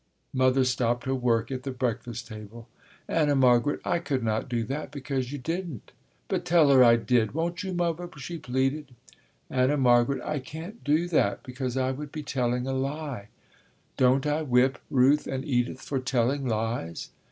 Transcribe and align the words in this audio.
Mother 0.33 0.63
stopped 0.63 1.03
her 1.05 1.13
work 1.13 1.51
at 1.51 1.61
the 1.61 1.69
breakfast 1.69 2.25
table. 2.25 2.67
"Anna 3.07 3.35
Margaret, 3.35 3.79
I 3.85 3.99
could 3.99 4.23
not 4.23 4.49
do 4.49 4.63
that 4.63 4.89
because 4.89 5.31
you 5.31 5.37
didn't." 5.37 5.91
"But 6.27 6.43
tell 6.43 6.71
'er 6.71 6.83
I 6.83 6.95
did, 6.95 7.35
won't 7.35 7.61
you, 7.61 7.71
Muvver," 7.71 8.09
she 8.17 8.39
pleaded. 8.39 8.95
"Anna 9.47 9.77
Margaret, 9.77 10.23
I 10.23 10.39
can't 10.39 10.83
do 10.83 11.07
that 11.09 11.43
because 11.43 11.77
I 11.77 11.91
would 11.91 12.11
be 12.11 12.23
telling 12.23 12.65
a 12.65 12.73
lie. 12.73 13.27
Don't 13.95 14.25
I 14.25 14.41
whip 14.41 14.79
Ruth 14.89 15.27
and 15.27 15.45
Edith 15.45 15.81
for 15.81 15.99
telling 15.99 16.47
lies?" 16.47 17.11